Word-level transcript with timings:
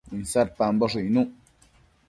Uinsadpamboshë 0.13 1.03
icnuc 1.03 1.71